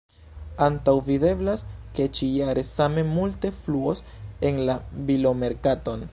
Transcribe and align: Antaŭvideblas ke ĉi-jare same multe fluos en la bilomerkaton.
Antaŭvideblas 0.67 1.63
ke 1.99 2.07
ĉi-jare 2.19 2.63
same 2.71 3.03
multe 3.13 3.51
fluos 3.61 4.01
en 4.51 4.59
la 4.71 4.79
bilomerkaton. 5.11 5.97